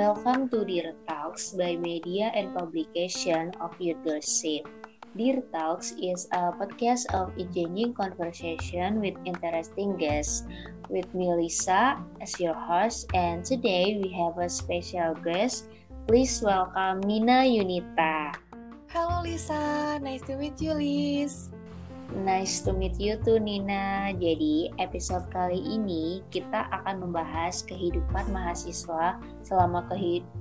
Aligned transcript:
Welcome 0.00 0.48
to 0.48 0.64
Dear 0.64 0.96
Talks 1.04 1.52
by 1.52 1.76
Media 1.76 2.32
and 2.32 2.56
Publication 2.56 3.52
of 3.60 3.76
Leadership. 3.76 4.64
Dear 5.12 5.44
Talks 5.52 5.92
is 6.00 6.24
a 6.32 6.56
podcast 6.56 7.04
of 7.12 7.36
engaging 7.36 7.92
conversation 7.92 9.04
with 9.04 9.12
interesting 9.28 10.00
guests. 10.00 10.48
With 10.88 11.04
me, 11.12 11.28
Lisa, 11.28 12.00
as 12.16 12.32
your 12.40 12.56
host, 12.56 13.12
and 13.12 13.44
today 13.44 14.00
we 14.00 14.08
have 14.16 14.40
a 14.40 14.48
special 14.48 15.12
guest. 15.20 15.68
Please 16.08 16.40
welcome 16.40 17.04
Nina 17.04 17.44
Yunita. 17.44 18.32
Halo 18.88 19.20
Lisa, 19.20 20.00
nice 20.00 20.24
to 20.24 20.40
meet 20.40 20.56
you, 20.64 20.80
Liz. 20.80 21.49
Nice 22.10 22.58
to 22.66 22.74
meet 22.74 22.98
you 22.98 23.14
too 23.22 23.38
Nina. 23.38 24.10
Jadi 24.18 24.74
episode 24.82 25.30
kali 25.30 25.62
ini 25.62 26.26
kita 26.34 26.66
akan 26.74 27.06
membahas 27.06 27.62
kehidupan 27.62 28.26
mahasiswa 28.34 29.14
selama 29.46 29.86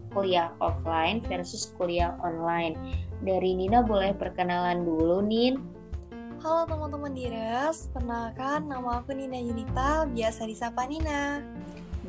kuliah 0.09 0.49
offline 0.65 1.21
versus 1.29 1.69
kuliah 1.77 2.17
online. 2.25 2.73
Dari 3.21 3.53
Nina 3.53 3.85
boleh 3.85 4.17
perkenalan 4.17 4.81
dulu 4.81 5.21
Nin. 5.21 5.61
Halo 6.41 6.65
teman-teman 6.65 7.13
Diras, 7.13 7.85
perkenalkan 7.93 8.65
nama 8.65 9.05
aku 9.05 9.13
Nina 9.13 9.37
Yunita, 9.37 10.09
biasa 10.09 10.49
disapa 10.49 10.89
Nina. 10.89 11.45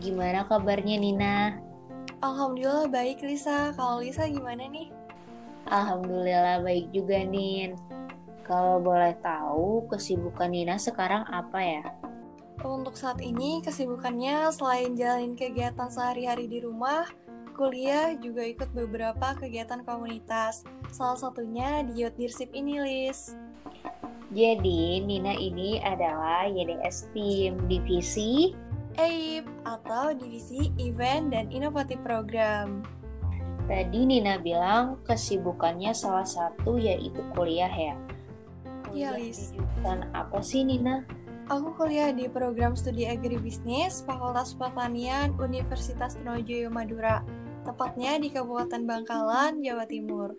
Gimana 0.01 0.49
kabarnya 0.49 0.97
Nina? 0.97 1.61
Alhamdulillah 2.25 2.89
baik 2.89 3.21
Lisa, 3.21 3.77
kalau 3.77 4.01
Lisa 4.01 4.25
gimana 4.25 4.65
nih? 4.73 4.89
Alhamdulillah 5.69 6.65
baik 6.65 6.89
juga 6.97 7.21
Nin. 7.29 7.77
Kalau 8.51 8.83
boleh 8.83 9.15
tahu, 9.23 9.87
kesibukan 9.87 10.51
Nina 10.51 10.75
sekarang 10.75 11.23
apa 11.31 11.63
ya? 11.63 11.87
Untuk 12.67 12.99
saat 12.99 13.23
ini, 13.23 13.63
kesibukannya 13.63 14.51
selain 14.51 14.99
jalanin 14.99 15.39
kegiatan 15.39 15.87
sehari-hari 15.87 16.51
di 16.51 16.59
rumah, 16.59 17.07
kuliah 17.55 18.11
juga 18.19 18.43
ikut 18.43 18.75
beberapa 18.75 19.39
kegiatan 19.39 19.87
komunitas. 19.87 20.67
Salah 20.91 21.15
satunya 21.15 21.87
di 21.87 22.03
Youth 22.03 22.19
Leadership 22.19 22.51
ini, 22.51 22.83
Liz. 22.83 23.39
Jadi, 24.35 24.99
Nina 24.99 25.31
ini 25.39 25.79
adalah 25.79 26.51
YDS 26.51 27.07
Team 27.15 27.71
Divisi 27.71 28.51
EIP 28.99 29.47
atau 29.63 30.11
Divisi 30.11 30.75
Event 30.83 31.31
dan 31.31 31.47
Inovatif 31.55 32.03
Program. 32.03 32.83
Tadi 33.71 34.03
Nina 34.03 34.43
bilang 34.43 34.99
kesibukannya 35.07 35.95
salah 35.95 36.27
satu 36.27 36.75
yaitu 36.75 37.23
kuliah 37.39 37.71
ya. 37.71 37.95
Iya, 38.91 39.15
Lis. 39.15 39.55
Dan 39.81 40.11
apa 40.13 40.43
sih, 40.43 40.67
Nina? 40.67 41.07
Aku 41.51 41.75
kuliah 41.75 42.15
di 42.15 42.31
program 42.31 42.79
studi 42.79 43.11
agribisnis 43.11 44.07
Fakultas 44.07 44.55
Pertanian 44.55 45.35
Universitas 45.35 46.15
Trunojoyo 46.15 46.71
Madura, 46.71 47.27
tepatnya 47.67 48.23
di 48.23 48.31
Kabupaten 48.31 48.87
Bangkalan, 48.87 49.59
Jawa 49.59 49.83
Timur. 49.91 50.31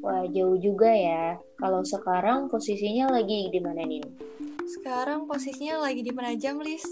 Wah, 0.00 0.24
jauh 0.24 0.56
juga 0.56 0.88
ya. 0.88 1.36
Kalau 1.60 1.84
sekarang 1.84 2.48
posisinya 2.48 3.12
lagi 3.12 3.52
di 3.52 3.60
mana, 3.60 3.84
Nin? 3.84 4.04
Sekarang 4.64 5.28
posisinya 5.28 5.84
lagi 5.84 6.00
di 6.00 6.12
Penajam, 6.16 6.64
Lis. 6.64 6.84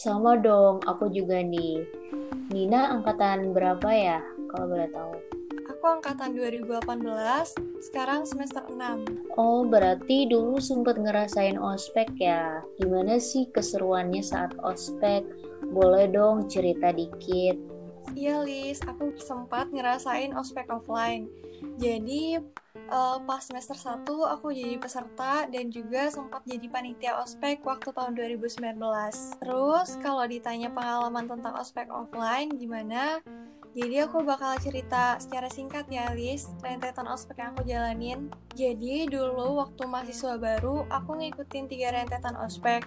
Sama 0.00 0.40
dong, 0.40 0.80
aku 0.88 1.12
juga 1.12 1.44
nih. 1.44 1.84
Nina 2.48 2.96
angkatan 2.96 3.52
berapa 3.52 3.90
ya, 3.92 4.24
kalau 4.48 4.72
boleh 4.72 4.88
tahu? 4.88 5.37
Aku 5.88 6.04
angkatan 6.04 6.36
2018, 6.36 7.56
sekarang 7.80 8.28
semester 8.28 8.60
6. 8.60 9.40
Oh, 9.40 9.64
berarti 9.64 10.28
dulu 10.28 10.60
sempat 10.60 11.00
ngerasain 11.00 11.56
ospek 11.56 12.12
ya. 12.20 12.60
Gimana 12.76 13.16
sih 13.16 13.48
keseruannya 13.48 14.20
saat 14.20 14.52
ospek? 14.60 15.24
Boleh 15.72 16.04
dong 16.12 16.44
cerita 16.44 16.92
dikit. 16.92 17.56
Iya, 18.12 18.44
Lis. 18.44 18.84
Aku 18.84 19.16
sempat 19.16 19.72
ngerasain 19.72 20.36
ospek 20.36 20.68
offline. 20.68 21.32
Jadi, 21.80 22.36
uh, 22.92 23.24
pas 23.24 23.40
semester 23.40 23.80
1 23.80 24.04
aku 24.28 24.52
jadi 24.52 24.76
peserta 24.76 25.48
dan 25.48 25.72
juga 25.72 26.12
sempat 26.12 26.44
jadi 26.44 26.68
panitia 26.68 27.16
ospek 27.24 27.64
waktu 27.64 27.96
tahun 27.96 28.12
2019. 28.12 29.40
Terus, 29.40 29.96
kalau 30.04 30.28
ditanya 30.28 30.68
pengalaman 30.68 31.24
tentang 31.24 31.56
ospek 31.56 31.88
offline, 31.88 32.52
gimana? 32.60 33.24
Jadi 33.78 33.94
aku 34.02 34.26
bakal 34.26 34.58
cerita 34.58 35.22
secara 35.22 35.46
singkat 35.46 35.86
ya 35.86 36.10
Liz, 36.10 36.50
rentetan 36.66 37.06
ospek 37.06 37.38
yang 37.38 37.54
aku 37.54 37.62
jalanin. 37.62 38.26
Jadi 38.58 39.06
dulu 39.06 39.62
waktu 39.62 39.86
mahasiswa 39.86 40.34
baru, 40.34 40.82
aku 40.90 41.14
ngikutin 41.14 41.70
tiga 41.70 41.94
rentetan 41.94 42.34
ospek. 42.42 42.82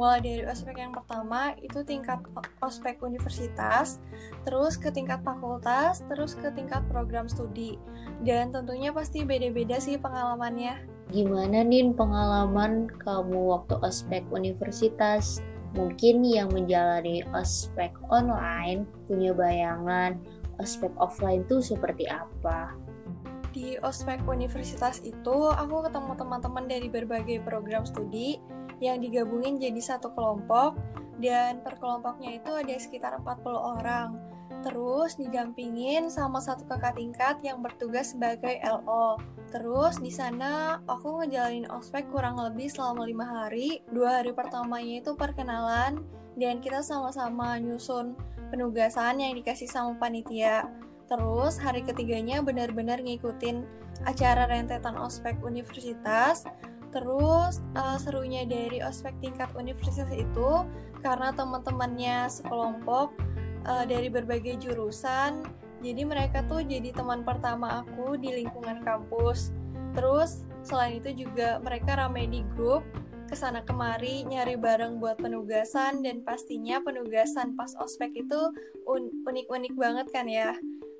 Mulai 0.00 0.24
dari 0.24 0.44
ospek 0.48 0.80
yang 0.80 0.96
pertama, 0.96 1.52
itu 1.60 1.84
tingkat 1.84 2.24
ospek 2.64 3.04
universitas, 3.04 4.00
terus 4.48 4.80
ke 4.80 4.88
tingkat 4.88 5.20
fakultas, 5.20 6.00
terus 6.08 6.32
ke 6.32 6.48
tingkat 6.56 6.88
program 6.88 7.28
studi. 7.28 7.76
Dan 8.24 8.48
tentunya 8.48 8.96
pasti 8.96 9.28
beda-beda 9.28 9.76
sih 9.76 10.00
pengalamannya. 10.00 10.88
Gimana 11.12 11.60
nih 11.60 11.92
pengalaman 11.92 12.88
kamu 13.04 13.60
waktu 13.60 13.76
ospek 13.84 14.24
universitas? 14.32 15.44
Mungkin 15.70 16.26
yang 16.26 16.50
menjalani 16.50 17.22
ospek 17.30 17.94
online 18.10 18.86
punya 19.06 19.30
bayangan 19.30 20.18
ospek 20.58 20.90
offline 20.98 21.46
tuh 21.46 21.62
seperti 21.62 22.10
apa? 22.10 22.74
Di 23.50 23.78
ospek 23.82 24.22
universitas 24.26 25.02
itu 25.02 25.50
aku 25.50 25.86
ketemu 25.86 26.12
teman-teman 26.14 26.64
dari 26.70 26.86
berbagai 26.86 27.42
program 27.42 27.82
studi 27.82 28.38
yang 28.78 29.02
digabungin 29.02 29.58
jadi 29.58 29.78
satu 29.78 30.14
kelompok 30.14 30.78
dan 31.20 31.60
per 31.60 31.76
kelompoknya 31.76 32.40
itu 32.40 32.50
ada 32.50 32.74
sekitar 32.80 33.12
40 33.20 33.52
orang. 33.52 34.08
Terus 34.60 35.16
didampingin 35.16 36.12
sama 36.12 36.36
satu 36.40 36.68
kakak 36.68 37.00
tingkat 37.00 37.40
yang 37.40 37.64
bertugas 37.64 38.12
sebagai 38.12 38.60
LO. 38.60 39.16
Terus 39.48 39.98
di 39.98 40.12
sana 40.12 40.78
aku 40.84 41.24
ngejalanin 41.24 41.66
ospek 41.72 42.06
kurang 42.12 42.36
lebih 42.36 42.68
selama 42.68 43.08
lima 43.08 43.24
hari. 43.24 43.80
Dua 43.88 44.20
hari 44.20 44.36
pertamanya 44.36 45.00
itu 45.00 45.16
perkenalan 45.16 46.04
dan 46.36 46.60
kita 46.60 46.84
sama-sama 46.84 47.56
nyusun 47.56 48.14
penugasan 48.52 49.18
yang 49.24 49.32
dikasih 49.32 49.66
sama 49.66 49.96
panitia. 49.96 50.68
Terus 51.08 51.58
hari 51.58 51.82
ketiganya 51.82 52.44
benar-benar 52.44 53.02
ngikutin 53.02 53.64
acara 54.06 54.46
rentetan 54.46 54.94
ospek 55.00 55.40
universitas. 55.42 56.44
Terus 56.90 57.62
uh, 57.78 57.98
serunya 58.02 58.42
dari 58.44 58.82
ospek 58.82 59.14
tingkat 59.22 59.50
universitas 59.54 60.10
itu 60.10 60.66
karena 61.00 61.30
teman-temannya 61.34 62.26
sekelompok 62.26 63.14
uh, 63.66 63.84
dari 63.84 64.08
berbagai 64.12 64.60
jurusan. 64.60 65.44
Jadi 65.80 66.02
mereka 66.04 66.44
tuh 66.44 66.60
jadi 66.60 66.92
teman 66.92 67.24
pertama 67.24 67.80
aku 67.80 68.20
di 68.20 68.44
lingkungan 68.44 68.84
kampus. 68.84 69.52
Terus 69.96 70.44
selain 70.60 71.00
itu 71.00 71.26
juga 71.26 71.56
mereka 71.64 71.96
ramai 71.96 72.28
di 72.28 72.44
grup 72.52 72.84
ke 73.30 73.38
sana 73.38 73.62
kemari 73.62 74.26
nyari 74.26 74.58
bareng 74.58 74.98
buat 74.98 75.22
penugasan 75.22 76.02
dan 76.02 76.26
pastinya 76.26 76.82
penugasan 76.82 77.54
pas 77.54 77.70
ospek 77.78 78.26
itu 78.26 78.40
unik-unik 79.24 79.74
banget 79.78 80.06
kan 80.10 80.26
ya. 80.26 80.52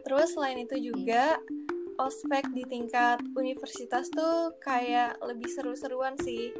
Terus 0.06 0.32
selain 0.32 0.62
itu 0.62 0.78
juga 0.80 1.36
ospek 2.00 2.48
di 2.56 2.64
tingkat 2.64 3.20
universitas 3.36 4.08
tuh 4.08 4.56
kayak 4.64 5.20
lebih 5.20 5.50
seru-seruan 5.52 6.16
sih. 6.24 6.54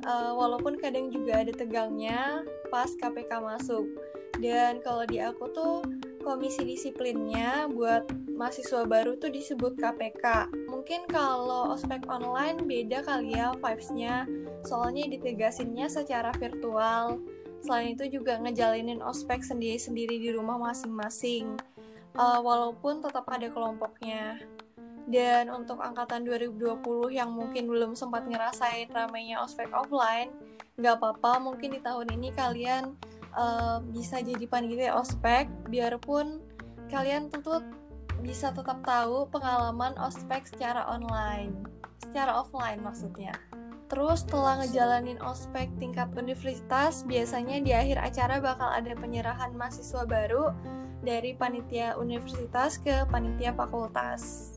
Uh, 0.00 0.32
walaupun 0.32 0.80
kadang 0.80 1.12
juga 1.12 1.44
ada 1.44 1.52
tegangnya 1.52 2.42
pas 2.72 2.90
KPK 2.98 3.30
masuk. 3.44 3.86
Dan 4.40 4.80
kalau 4.80 5.04
di 5.04 5.20
aku 5.20 5.52
tuh 5.52 5.84
komisi 6.24 6.64
disiplinnya 6.64 7.68
buat 7.68 8.08
mahasiswa 8.40 8.88
baru 8.88 9.20
tuh 9.20 9.28
disebut 9.28 9.76
KPK. 9.76 10.48
Mungkin 10.72 11.04
kalau 11.12 11.76
ospek 11.76 12.08
online 12.08 12.64
beda 12.64 13.04
kali 13.04 13.36
ya 13.36 13.52
vibes-nya, 13.52 14.24
soalnya 14.64 15.04
ditegasinnya 15.12 15.92
secara 15.92 16.32
virtual. 16.40 17.20
Selain 17.60 17.92
itu 17.92 18.08
juga 18.08 18.40
ngejalinin 18.40 19.04
ospek 19.04 19.44
sendiri-sendiri 19.44 20.16
di 20.16 20.32
rumah 20.32 20.56
masing-masing, 20.56 21.60
uh, 22.16 22.40
walaupun 22.40 23.04
tetap 23.04 23.28
ada 23.28 23.52
kelompoknya. 23.52 24.40
Dan 25.04 25.52
untuk 25.52 25.84
angkatan 25.84 26.24
2020 26.24 27.12
yang 27.12 27.28
mungkin 27.28 27.68
belum 27.68 27.92
sempat 27.92 28.24
ngerasain 28.24 28.88
ramainya 28.88 29.44
ospek 29.44 29.68
offline, 29.76 30.32
nggak 30.80 30.96
apa-apa 30.96 31.44
mungkin 31.44 31.76
di 31.76 31.80
tahun 31.84 32.08
ini 32.16 32.32
kalian 32.32 32.96
uh, 33.34 33.78
bisa 33.90 34.22
jadi 34.22 34.44
panitia 34.46 34.96
ospek 34.96 35.50
biarpun 35.68 36.40
kalian 36.90 37.30
tentu 37.30 37.62
bisa 38.20 38.52
tetap 38.52 38.84
tahu 38.84 39.26
pengalaman 39.32 39.96
ospek 39.96 40.44
secara 40.44 40.84
online 40.90 41.54
secara 42.02 42.42
offline 42.42 42.82
maksudnya 42.82 43.32
Terus 43.90 44.22
setelah 44.22 44.62
ngejalanin 44.62 45.18
ospek 45.18 45.66
tingkat 45.82 46.14
universitas, 46.14 47.02
biasanya 47.02 47.58
di 47.58 47.74
akhir 47.74 47.98
acara 47.98 48.38
bakal 48.38 48.70
ada 48.70 48.94
penyerahan 48.94 49.50
mahasiswa 49.58 50.06
baru 50.06 50.54
dari 51.02 51.34
panitia 51.34 51.98
universitas 51.98 52.78
ke 52.78 53.02
panitia 53.10 53.50
fakultas. 53.50 54.54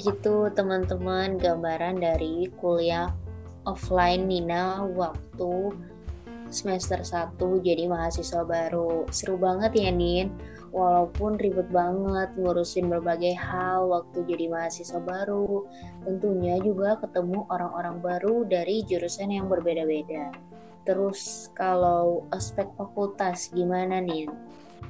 Gitu 0.00 0.48
teman-teman 0.56 1.36
gambaran 1.36 2.00
dari 2.00 2.48
kuliah 2.56 3.12
offline 3.68 4.32
Nina 4.32 4.80
waktu 4.96 5.76
semester 6.50 7.00
1 7.00 7.38
jadi 7.64 7.86
mahasiswa 7.86 8.42
baru. 8.44 9.08
Seru 9.12 9.40
banget 9.40 9.76
ya 9.76 9.92
Nin, 9.92 10.32
walaupun 10.74 11.38
ribet 11.38 11.70
banget 11.70 12.34
ngurusin 12.34 12.90
berbagai 12.90 13.38
hal 13.38 13.86
waktu 13.88 14.26
jadi 14.26 14.50
mahasiswa 14.50 14.98
baru. 14.98 15.64
Tentunya 16.02 16.58
juga 16.60 16.98
ketemu 16.98 17.46
orang-orang 17.48 18.02
baru 18.02 18.44
dari 18.44 18.82
jurusan 18.84 19.30
yang 19.30 19.46
berbeda-beda. 19.46 20.34
Terus 20.84 21.48
kalau 21.56 22.28
aspek 22.34 22.68
fakultas 22.76 23.48
gimana 23.54 24.04
Nin? 24.04 24.28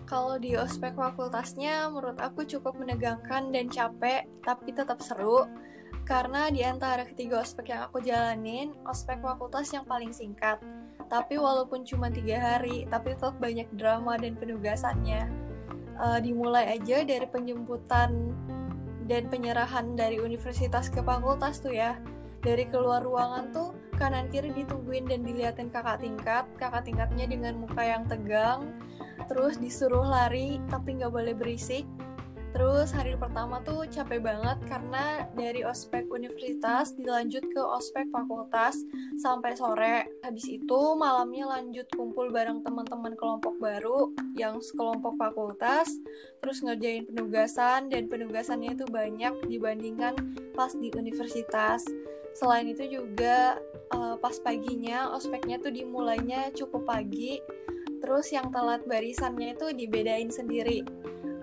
Kalau 0.04 0.36
di 0.36 0.52
ospek 0.52 0.98
fakultasnya 0.98 1.88
menurut 1.88 2.20
aku 2.20 2.44
cukup 2.44 2.76
menegangkan 2.76 3.48
dan 3.54 3.72
capek, 3.72 4.28
tapi 4.44 4.74
tetap 4.76 5.00
seru. 5.00 5.48
Karena 6.04 6.52
di 6.52 6.60
antara 6.60 7.08
ketiga 7.08 7.40
ospek 7.40 7.72
yang 7.72 7.88
aku 7.88 8.04
jalanin, 8.04 8.76
ospek 8.84 9.24
fakultas 9.24 9.72
yang 9.72 9.88
paling 9.88 10.12
singkat. 10.12 10.60
Tapi 11.14 11.38
walaupun 11.38 11.86
cuma 11.86 12.10
tiga 12.10 12.42
hari, 12.42 12.90
tapi 12.90 13.14
tetap 13.14 13.38
banyak 13.38 13.70
drama 13.78 14.18
dan 14.18 14.34
penugasannya. 14.34 15.30
Uh, 15.94 16.18
dimulai 16.18 16.74
aja 16.74 17.06
dari 17.06 17.22
penjemputan 17.30 18.34
dan 19.06 19.30
penyerahan 19.30 19.94
dari 19.94 20.18
universitas 20.18 20.90
ke 20.90 20.98
fakultas 21.06 21.62
tuh 21.62 21.70
ya. 21.70 22.02
Dari 22.42 22.66
keluar 22.66 23.06
ruangan 23.06 23.54
tuh 23.54 23.78
kanan 23.94 24.26
kiri 24.26 24.50
ditungguin 24.58 25.06
dan 25.06 25.22
diliatin 25.22 25.70
kakak 25.70 26.02
tingkat. 26.02 26.50
Kakak 26.58 26.82
tingkatnya 26.82 27.30
dengan 27.30 27.62
muka 27.62 27.86
yang 27.86 28.10
tegang, 28.10 28.74
terus 29.30 29.62
disuruh 29.62 30.02
lari 30.02 30.58
tapi 30.66 30.98
nggak 30.98 31.14
boleh 31.14 31.38
berisik 31.38 31.86
Terus 32.54 32.94
hari 32.94 33.18
pertama 33.18 33.58
tuh 33.66 33.82
capek 33.90 34.22
banget 34.22 34.62
karena 34.70 35.26
dari 35.34 35.66
ospek 35.66 36.06
universitas 36.06 36.94
dilanjut 36.94 37.42
ke 37.50 37.58
ospek 37.58 38.06
fakultas 38.14 38.78
sampai 39.18 39.58
sore. 39.58 40.06
Habis 40.22 40.46
itu 40.62 40.80
malamnya 40.94 41.50
lanjut 41.50 41.90
kumpul 41.98 42.30
bareng 42.30 42.62
teman-teman 42.62 43.18
kelompok 43.18 43.58
baru 43.58 44.14
yang 44.38 44.62
sekelompok 44.62 45.18
fakultas, 45.18 45.90
terus 46.38 46.62
ngerjain 46.62 47.10
penugasan 47.10 47.90
dan 47.90 48.06
penugasannya 48.06 48.78
itu 48.78 48.86
banyak 48.86 49.34
dibandingkan 49.50 50.14
pas 50.54 50.70
di 50.78 50.94
universitas. 50.94 51.82
Selain 52.38 52.70
itu 52.70 52.86
juga 52.86 53.58
uh, 53.90 54.14
pas 54.22 54.38
paginya 54.38 55.10
ospeknya 55.10 55.58
tuh 55.58 55.74
dimulainya 55.74 56.54
cukup 56.54 56.86
pagi 56.86 57.42
terus 57.98 58.30
yang 58.36 58.52
telat 58.52 58.84
barisannya 58.84 59.56
itu 59.56 59.72
dibedain 59.72 60.28
sendiri 60.28 60.84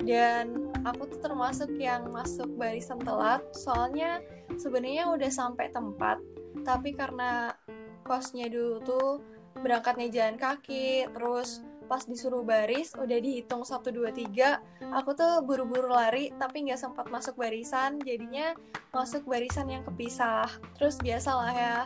dan 0.05 0.70
aku 0.85 1.07
tuh 1.09 1.19
termasuk 1.21 1.71
yang 1.77 2.09
masuk 2.09 2.49
barisan 2.57 3.01
telat. 3.01 3.41
Soalnya 3.53 4.21
sebenarnya 4.57 5.09
udah 5.09 5.31
sampai 5.31 5.69
tempat 5.69 6.17
tapi 6.61 6.93
karena 6.93 7.55
kosnya 8.03 8.51
dulu 8.51 8.75
tuh 8.83 9.09
berangkatnya 9.61 10.09
jalan 10.11 10.35
kaki 10.35 11.07
terus 11.11 11.63
pas 11.91 12.07
disuruh 12.07 12.47
baris 12.47 12.95
udah 12.95 13.19
dihitung 13.19 13.67
1, 13.67 13.83
2, 13.83 14.31
3 14.31 14.95
aku 14.95 15.11
tuh 15.11 15.43
buru-buru 15.43 15.91
lari 15.91 16.31
tapi 16.39 16.63
nggak 16.63 16.79
sempat 16.79 17.11
masuk 17.11 17.35
barisan. 17.35 17.99
Jadinya 17.99 18.55
masuk 18.95 19.27
barisan 19.27 19.67
yang 19.67 19.83
kepisah. 19.83 20.47
Terus 20.79 20.95
biasalah 21.03 21.51
ya 21.51 21.77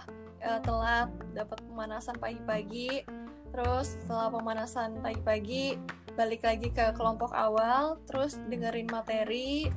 eh, 0.46 0.60
telat 0.62 1.10
dapat 1.34 1.58
pemanasan 1.66 2.22
pagi-pagi. 2.22 3.06
Terus 3.50 3.98
setelah 4.04 4.30
pemanasan 4.30 5.00
pagi-pagi 5.02 5.80
balik 6.16 6.48
lagi 6.48 6.72
ke 6.72 6.96
kelompok 6.96 7.36
awal 7.36 8.00
terus 8.08 8.40
dengerin 8.48 8.88
materi 8.88 9.68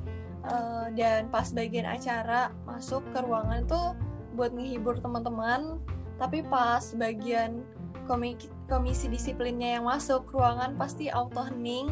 uh, 0.47 0.87
dan 0.95 1.27
pas 1.27 1.51
bagian 1.51 1.85
acara 1.85 2.51
masuk 2.63 3.03
ke 3.11 3.19
ruangan 3.19 3.67
tuh 3.67 3.95
buat 4.33 4.55
menghibur 4.55 4.99
teman-teman. 5.03 5.79
Tapi 6.19 6.43
pas 6.47 6.83
bagian 6.99 7.63
komisi, 8.07 8.51
komisi 8.67 9.07
disiplinnya 9.07 9.79
yang 9.79 9.85
masuk 9.87 10.27
ruangan 10.31 10.75
pasti 10.75 11.07
auto 11.07 11.43
hening 11.47 11.87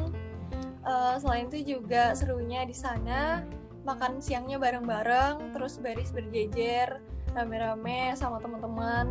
uh, 0.88 1.16
selain 1.20 1.52
itu 1.52 1.78
juga 1.78 2.16
serunya 2.16 2.64
di 2.64 2.74
sana 2.76 3.44
makan 3.84 4.20
siangnya 4.20 4.60
bareng-bareng 4.60 5.56
terus 5.56 5.80
baris 5.80 6.12
berjejer 6.12 7.00
rame-rame 7.36 8.16
sama 8.16 8.40
teman-teman. 8.40 9.08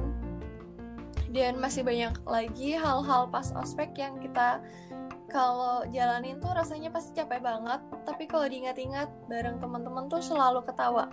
Dan 1.33 1.61
masih 1.61 1.85
banyak 1.85 2.17
lagi 2.25 2.77
hal-hal 2.77 3.29
pas 3.29 3.53
ospek 3.53 3.93
yang 4.01 4.17
kita 4.17 4.63
kalau 5.27 5.83
jalanin 5.91 6.39
tuh 6.39 6.55
rasanya 6.55 6.91
pasti 6.95 7.15
capek 7.19 7.43
banget 7.43 7.81
tapi 8.07 8.25
kalau 8.31 8.47
diingat-ingat 8.47 9.11
bareng 9.27 9.59
teman-teman 9.59 10.07
tuh 10.07 10.23
selalu 10.23 10.63
ketawa. 10.65 11.11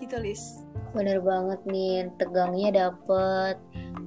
Gitu 0.00 0.16
Lis 0.16 0.64
bener 0.90 1.22
banget 1.22 1.62
nih 1.70 2.10
tegangnya 2.18 2.90
dapet 2.90 3.54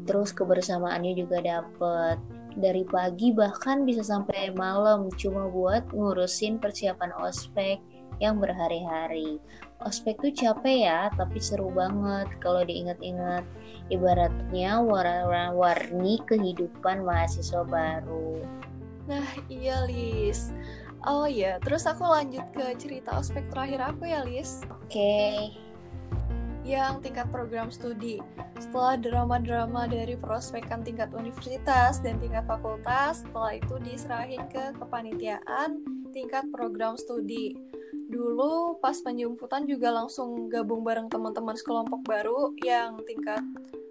terus 0.03 0.35
kebersamaannya 0.35 1.15
juga 1.15 1.39
dapet. 1.39 2.19
Dari 2.53 2.85
pagi 2.85 3.33
bahkan 3.33 3.81
bisa 3.81 4.05
sampai 4.05 4.53
malam 4.53 5.09
cuma 5.17 5.49
buat 5.49 5.89
ngurusin 5.89 6.61
persiapan 6.61 7.09
ospek 7.17 7.81
yang 8.21 8.37
berhari-hari. 8.37 9.41
Ospek 9.81 10.21
tuh 10.21 10.31
capek 10.31 10.85
ya, 10.85 11.09
tapi 11.17 11.41
seru 11.41 11.73
banget 11.73 12.29
kalau 12.39 12.61
diingat-ingat. 12.61 13.41
Ibaratnya 13.89 14.79
warna-warni 14.79 16.21
kehidupan 16.29 17.03
mahasiswa 17.03 17.65
baru. 17.65 18.45
Nah, 19.09 19.27
iya 19.51 19.83
Lis. 19.85 20.53
Oh 21.03 21.27
iya, 21.27 21.59
terus 21.59 21.83
aku 21.83 22.07
lanjut 22.07 22.47
ke 22.55 22.71
cerita 22.79 23.19
ospek 23.19 23.43
terakhir 23.51 23.91
aku 23.91 24.07
ya 24.07 24.23
Lis. 24.23 24.63
Oke. 24.71 24.91
Okay. 24.91 25.37
Yang 26.63 27.03
tingkat 27.03 27.27
program 27.27 27.67
studi. 27.67 28.23
Setelah 28.55 28.95
drama-drama 28.95 29.83
dari 29.91 30.15
prospekan 30.15 30.79
tingkat 30.87 31.11
universitas 31.11 31.99
dan 31.99 32.15
tingkat 32.23 32.47
fakultas, 32.47 33.27
setelah 33.27 33.59
itu 33.59 33.75
diserahin 33.83 34.47
ke 34.47 34.71
kepanitiaan 34.79 35.83
tingkat 36.15 36.47
program 36.55 36.95
studi 36.95 37.57
dulu 38.13 38.77
pas 38.77 38.93
penjemputan 39.01 39.65
juga 39.65 39.89
langsung 39.89 40.45
gabung 40.45 40.85
bareng 40.85 41.09
teman-teman 41.09 41.57
sekelompok 41.57 42.05
baru 42.05 42.53
yang 42.61 43.01
tingkat 43.09 43.41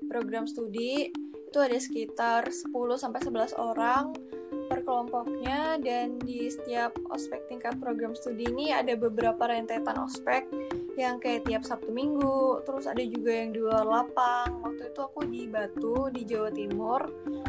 program 0.07 0.47
studi 0.47 1.11
itu 1.53 1.59
ada 1.59 1.75
sekitar 1.77 2.47
10 2.49 2.71
sampai 2.95 3.21
11 3.21 3.59
orang 3.59 4.15
per 4.69 4.85
kelompoknya 4.87 5.79
dan 5.83 6.21
di 6.23 6.51
setiap 6.51 6.95
ospek 7.11 7.47
tingkat 7.51 7.79
program 7.83 8.13
studi 8.13 8.47
ini 8.51 8.71
ada 8.75 8.95
beberapa 8.95 9.49
rentetan 9.49 9.99
ospek 10.03 10.47
yang 10.97 11.17
kayak 11.17 11.49
tiap 11.49 11.65
Sabtu 11.65 11.89
Minggu, 11.89 12.61
terus 12.69 12.85
ada 12.85 13.01
juga 13.01 13.33
yang 13.33 13.57
di 13.57 13.61
luar 13.65 13.85
lapang. 13.89 14.61
Waktu 14.61 14.93
itu 14.93 15.01
aku 15.01 15.21
di 15.25 15.49
Batu, 15.49 16.13
di 16.13 16.23
Jawa 16.29 16.53
Timur, 16.53 17.01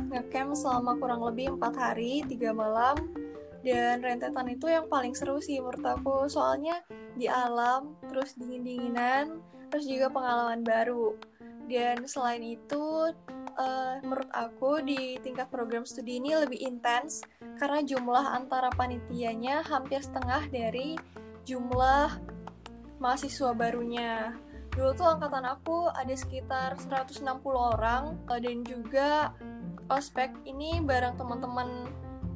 ngecamp 0.07 0.55
selama 0.55 0.95
kurang 0.95 1.21
lebih 1.27 1.59
empat 1.59 1.75
hari, 1.75 2.23
tiga 2.23 2.55
malam, 2.55 2.95
dan 3.63 3.99
rentetan 3.99 4.47
itu 4.47 4.71
yang 4.71 4.87
paling 4.87 5.11
seru 5.11 5.43
sih 5.43 5.59
menurut 5.59 5.83
aku. 5.83 6.27
Soalnya 6.31 6.83
di 7.19 7.27
alam 7.27 7.99
terus 8.07 8.35
dingin 8.39 8.63
dinginan 8.63 9.43
terus 9.71 9.89
juga 9.89 10.07
pengalaman 10.11 10.63
baru. 10.63 11.15
Dan 11.67 12.03
selain 12.07 12.43
itu 12.43 13.11
uh, 13.57 14.01
menurut 14.01 14.29
aku 14.33 14.81
di 14.81 15.17
tingkat 15.21 15.49
program 15.49 15.85
studi 15.85 16.17
ini 16.17 16.33
lebih 16.37 16.59
intens 16.61 17.21
karena 17.57 17.81
jumlah 17.85 18.25
antara 18.33 18.69
panitianya 18.73 19.61
hampir 19.65 20.01
setengah 20.01 20.45
dari 20.49 20.97
jumlah 21.43 22.17
mahasiswa 22.97 23.51
barunya. 23.51 24.37
Dulu 24.73 24.89
tuh 24.97 25.05
angkatan 25.05 25.45
aku 25.45 25.91
ada 25.93 26.15
sekitar 26.17 26.79
160 26.81 27.21
orang 27.53 28.17
eh, 28.33 28.39
dan 28.41 28.57
juga 28.65 29.09
ospek 29.91 30.33
ini 30.49 30.81
bareng 30.81 31.19
teman-teman 31.19 31.85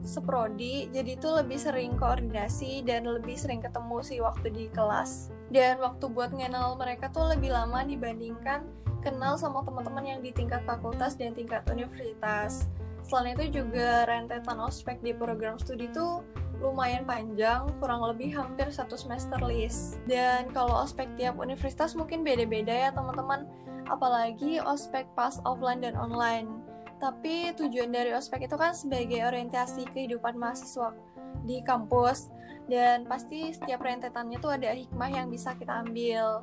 seprodi 0.06 0.88
jadi 0.94 1.20
itu 1.20 1.28
lebih 1.28 1.60
sering 1.60 2.00
koordinasi 2.00 2.86
dan 2.86 3.04
lebih 3.04 3.36
sering 3.36 3.60
ketemu 3.60 3.98
sih 4.06 4.20
waktu 4.22 4.54
di 4.54 4.66
kelas. 4.70 5.34
Dan 5.48 5.80
waktu 5.80 6.12
buat 6.12 6.36
ngenal 6.36 6.76
mereka 6.76 7.10
tuh 7.10 7.32
lebih 7.32 7.56
lama 7.56 7.82
dibandingkan 7.88 8.68
kenal 9.08 9.40
sama 9.40 9.64
teman-teman 9.64 10.04
yang 10.04 10.20
di 10.20 10.36
tingkat 10.36 10.60
fakultas 10.68 11.16
dan 11.16 11.32
tingkat 11.32 11.64
universitas 11.72 12.68
selain 13.08 13.40
itu 13.40 13.64
juga 13.64 14.04
rentetan 14.04 14.60
ospek 14.60 15.00
di 15.00 15.16
program 15.16 15.56
studi 15.56 15.88
tuh 15.96 16.28
lumayan 16.60 17.06
panjang, 17.08 17.70
kurang 17.80 18.04
lebih 18.04 18.36
hampir 18.36 18.68
satu 18.74 18.98
semester 19.00 19.40
list. 19.46 20.02
Dan 20.10 20.52
kalau 20.52 20.84
ospek 20.84 21.08
tiap 21.16 21.40
universitas 21.40 21.94
mungkin 21.96 22.26
beda-beda 22.26 22.74
ya 22.74 22.90
teman-teman, 22.92 23.46
apalagi 23.88 24.60
ospek 24.60 25.08
pas 25.16 25.40
offline 25.48 25.80
dan 25.80 25.96
online. 25.96 26.50
Tapi 26.98 27.54
tujuan 27.56 27.94
dari 27.94 28.12
ospek 28.12 28.50
itu 28.50 28.58
kan 28.58 28.74
sebagai 28.74 29.22
orientasi 29.22 29.86
kehidupan 29.94 30.34
mahasiswa 30.36 30.98
di 31.46 31.62
kampus 31.62 32.34
dan 32.68 33.06
pasti 33.06 33.54
setiap 33.54 33.86
rentetannya 33.86 34.42
tuh 34.42 34.58
ada 34.58 34.74
hikmah 34.74 35.14
yang 35.14 35.30
bisa 35.30 35.54
kita 35.56 35.86
ambil 35.86 36.42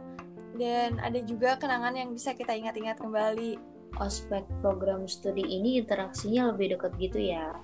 dan 0.54 1.02
ada 1.02 1.18
juga 1.22 1.58
kenangan 1.58 1.94
yang 1.94 2.10
bisa 2.14 2.34
kita 2.34 2.54
ingat-ingat 2.54 2.98
kembali. 3.02 3.58
Ospek 4.02 4.42
program 4.58 5.06
studi 5.06 5.46
ini 5.46 5.78
interaksinya 5.78 6.50
lebih 6.50 6.74
dekat 6.74 6.98
gitu 6.98 7.30
ya, 7.30 7.54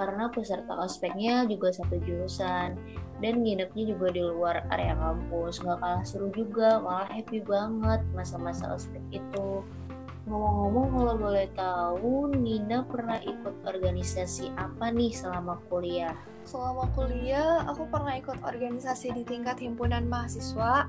karena 0.00 0.32
peserta 0.32 0.72
ospeknya 0.80 1.44
juga 1.44 1.76
satu 1.76 2.00
jurusan 2.00 2.80
dan 3.20 3.34
nginepnya 3.44 3.92
juga 3.92 4.08
di 4.16 4.24
luar 4.24 4.64
area 4.72 4.96
kampus. 4.96 5.60
Nggak 5.60 5.78
kalah 5.84 6.04
seru 6.08 6.32
juga, 6.32 6.80
malah 6.80 7.08
happy 7.12 7.44
banget 7.44 8.00
masa-masa 8.16 8.72
ospek 8.72 9.04
itu. 9.12 9.60
Ngomong-ngomong 10.24 10.88
kalau 10.96 11.14
boleh 11.20 11.48
tahu, 11.52 12.32
Nina 12.32 12.80
pernah 12.88 13.20
ikut 13.20 13.60
organisasi 13.68 14.56
apa 14.56 14.88
nih 14.88 15.12
selama 15.12 15.60
kuliah? 15.68 16.16
Selama 16.48 16.88
kuliah, 16.96 17.68
aku 17.68 17.84
pernah 17.92 18.16
ikut 18.16 18.40
organisasi 18.40 19.12
di 19.12 19.20
tingkat 19.28 19.60
himpunan 19.60 20.08
mahasiswa 20.08 20.88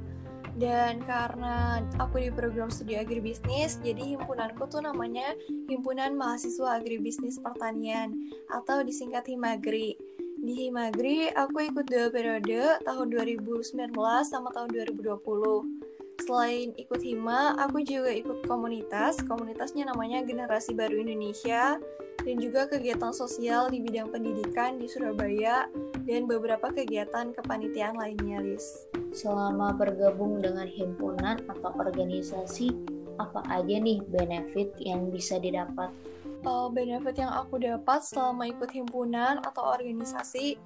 dan 0.56 1.04
karena 1.04 1.84
aku 2.00 2.24
di 2.24 2.32
program 2.32 2.72
studi 2.72 2.96
agribisnis, 2.96 3.76
jadi 3.84 4.16
himpunanku 4.16 4.64
tuh 4.72 4.80
namanya 4.80 5.36
Himpunan 5.68 6.16
Mahasiswa 6.16 6.80
Agribisnis 6.80 7.44
Pertanian 7.44 8.16
atau 8.48 8.80
disingkat 8.80 9.28
Himagri. 9.28 10.00
Di 10.40 10.54
Himagri, 10.68 11.28
aku 11.36 11.68
ikut 11.68 11.92
dua 11.92 12.08
periode 12.08 12.80
tahun 12.88 13.08
2019 13.12 13.92
sama 14.24 14.48
tahun 14.56 14.72
2020. 14.96 15.85
Selain 16.26 16.74
ikut 16.74 17.06
Hima, 17.06 17.54
aku 17.54 17.86
juga 17.86 18.10
ikut 18.10 18.50
komunitas. 18.50 19.22
Komunitasnya 19.30 19.94
namanya 19.94 20.26
Generasi 20.26 20.74
Baru 20.74 20.98
Indonesia 20.98 21.78
dan 22.26 22.36
juga 22.42 22.66
kegiatan 22.66 23.14
sosial 23.14 23.70
di 23.70 23.78
bidang 23.78 24.10
pendidikan 24.10 24.82
di 24.82 24.90
Surabaya 24.90 25.70
dan 26.10 26.26
beberapa 26.26 26.74
kegiatan 26.74 27.30
kepanitiaan 27.30 27.94
lainnya, 27.94 28.42
Lis. 28.42 28.90
Selama 29.14 29.78
bergabung 29.78 30.42
dengan 30.42 30.66
himpunan 30.66 31.46
atau 31.46 31.70
organisasi, 31.78 32.74
apa 33.22 33.46
aja 33.46 33.78
nih 33.78 34.02
benefit 34.10 34.74
yang 34.82 35.14
bisa 35.14 35.38
didapat? 35.38 35.94
Uh, 36.42 36.74
benefit 36.74 37.22
yang 37.22 37.38
aku 37.38 37.62
dapat 37.62 38.02
selama 38.02 38.50
ikut 38.50 38.74
himpunan 38.74 39.46
atau 39.46 39.62
organisasi, 39.78 40.58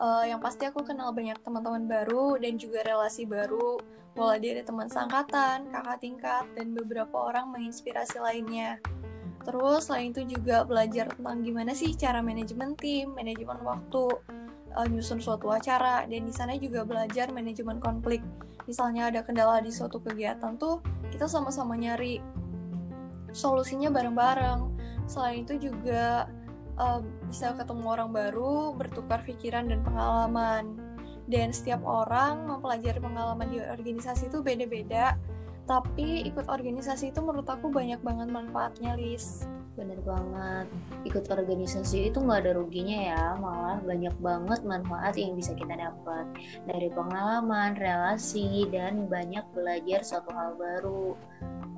uh, 0.00 0.24
yang 0.24 0.40
pasti 0.40 0.68
aku 0.68 0.84
kenal 0.84 1.12
banyak 1.12 1.36
teman-teman 1.40 1.84
baru 1.88 2.36
dan 2.40 2.56
juga 2.60 2.84
relasi 2.84 3.24
baru 3.24 3.80
mulai 4.16 4.40
dari 4.40 4.64
teman 4.64 4.88
sangkatan, 4.88 5.68
kakak 5.68 5.98
tingkat, 6.00 6.44
dan 6.56 6.72
beberapa 6.72 7.28
orang 7.28 7.52
menginspirasi 7.52 8.16
lainnya. 8.16 8.80
Terus 9.44 9.86
selain 9.86 10.10
itu 10.10 10.24
juga 10.24 10.64
belajar 10.64 11.12
tentang 11.12 11.44
gimana 11.44 11.76
sih 11.76 11.92
cara 11.92 12.24
manajemen 12.24 12.72
tim, 12.80 13.12
manajemen 13.12 13.60
waktu, 13.60 14.16
uh, 14.72 14.86
nyusun 14.88 15.20
suatu 15.20 15.52
acara, 15.52 16.08
dan 16.08 16.24
di 16.24 16.32
sana 16.32 16.56
juga 16.56 16.88
belajar 16.88 17.28
manajemen 17.28 17.76
konflik. 17.76 18.24
Misalnya 18.64 19.12
ada 19.12 19.20
kendala 19.20 19.60
di 19.60 19.70
suatu 19.70 20.00
kegiatan 20.00 20.56
tuh, 20.56 20.80
kita 21.12 21.28
sama-sama 21.28 21.76
nyari 21.76 22.18
solusinya 23.36 23.92
bareng-bareng. 23.92 24.74
Selain 25.06 25.44
itu 25.44 25.70
juga 25.70 26.26
uh, 26.80 27.00
bisa 27.28 27.52
ketemu 27.56 27.84
orang 27.88 28.10
baru, 28.12 28.72
bertukar 28.76 29.24
pikiran 29.24 29.68
dan 29.68 29.80
pengalaman. 29.82 30.76
Dan 31.26 31.50
setiap 31.50 31.82
orang 31.82 32.46
mempelajari 32.46 33.02
pengalaman 33.02 33.50
di 33.50 33.58
organisasi 33.58 34.30
itu 34.30 34.46
beda-beda. 34.46 35.18
Tapi 35.66 36.22
ikut 36.22 36.46
organisasi 36.46 37.10
itu 37.10 37.18
menurut 37.18 37.50
aku 37.50 37.74
banyak 37.74 37.98
banget 37.98 38.30
manfaatnya 38.30 38.94
Lis. 38.94 39.42
Bener 39.74 39.98
banget. 40.06 40.70
Ikut 41.02 41.26
organisasi 41.26 42.14
itu 42.14 42.22
nggak 42.22 42.46
ada 42.46 42.52
ruginya 42.54 42.98
ya 43.10 43.24
malah 43.42 43.82
banyak 43.82 44.14
banget 44.22 44.62
manfaat 44.62 45.18
yang 45.18 45.34
bisa 45.34 45.58
kita 45.58 45.74
dapat. 45.74 46.24
Dari 46.70 46.86
pengalaman 46.94 47.74
relasi 47.74 48.70
dan 48.70 49.10
banyak 49.10 49.42
belajar 49.50 50.06
satu 50.06 50.30
hal 50.30 50.54
baru. 50.54 51.18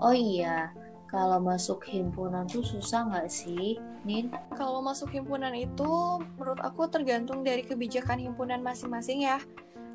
Oh 0.04 0.12
iya 0.12 0.68
kalau 1.08 1.40
masuk 1.40 1.88
himpunan 1.88 2.44
tuh 2.44 2.60
susah 2.60 3.08
nggak 3.08 3.28
sih, 3.32 3.80
Nin? 4.04 4.28
Kalau 4.52 4.84
masuk 4.84 5.08
himpunan 5.08 5.56
itu, 5.56 6.20
menurut 6.36 6.60
aku 6.60 6.84
tergantung 6.92 7.40
dari 7.40 7.64
kebijakan 7.64 8.20
himpunan 8.20 8.60
masing-masing 8.60 9.24
ya. 9.24 9.40